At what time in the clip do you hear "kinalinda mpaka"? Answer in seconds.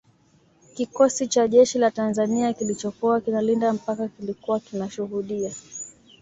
3.21-4.07